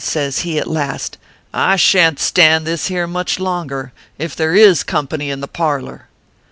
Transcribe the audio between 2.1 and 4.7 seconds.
t stand this here much longer, if there